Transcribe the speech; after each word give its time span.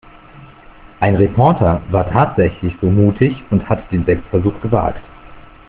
Ein 0.99 1.15
Reporter 1.17 1.83
war 1.91 2.09
tatsächlich 2.09 2.73
so 2.81 2.89
mutig 2.89 3.35
und 3.51 3.69
hat 3.69 3.91
den 3.91 4.03
Selbstversuch 4.03 4.59
gewagt. 4.59 4.99